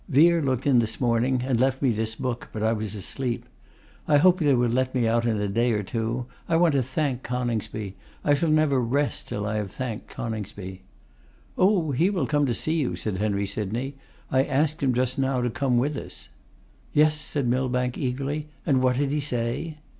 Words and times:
Vere 0.09 0.41
looked 0.41 0.65
in 0.65 0.79
this 0.79 0.99
morning 0.99 1.43
and 1.45 1.59
left 1.59 1.79
me 1.79 1.91
this 1.91 2.15
book, 2.15 2.49
but 2.51 2.63
I 2.63 2.73
was 2.73 2.95
asleep. 2.95 3.45
I 4.07 4.17
hope 4.17 4.39
they 4.39 4.55
will 4.55 4.67
let 4.71 4.95
me 4.95 5.07
out 5.07 5.27
in 5.27 5.39
a 5.39 5.47
day 5.47 5.73
or 5.73 5.83
two. 5.83 6.25
I 6.49 6.55
want 6.55 6.71
to 6.73 6.81
thank 6.81 7.21
Coningsby; 7.21 7.95
I 8.25 8.29
never 8.47 8.77
shall 8.77 8.81
rest 8.81 9.27
till 9.27 9.45
I 9.45 9.57
have 9.57 9.71
thanked 9.71 10.07
Coningsby.' 10.07 10.81
'Oh, 11.55 11.91
he 11.91 12.09
will 12.09 12.25
come 12.25 12.47
to 12.47 12.55
see 12.55 12.77
you,' 12.79 12.95
said 12.95 13.17
Henry 13.17 13.45
Sydney; 13.45 13.93
'I 14.31 14.43
asked 14.45 14.81
him 14.81 14.95
just 14.95 15.19
now 15.19 15.39
to 15.39 15.51
come 15.51 15.77
with 15.77 15.95
us.' 15.95 16.29
'Yes!' 16.93 17.13
said 17.21 17.47
Millbank, 17.47 17.95
eagerly; 17.95 18.49
'and 18.65 18.81
what 18.81 18.95
did 18.97 19.11
he 19.11 19.19
say? 19.19 19.77